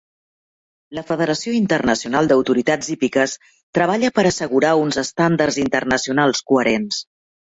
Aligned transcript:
La 0.97 1.01
Federació 1.09 1.51
Internacional 1.57 2.29
d'Autoritats 2.31 2.89
Hípiques 2.93 3.35
treballa 3.79 4.11
per 4.15 4.23
assegurar 4.31 4.71
uns 4.85 4.97
estàndards 5.03 5.61
internacionals 5.65 6.43
coherents. 6.53 6.99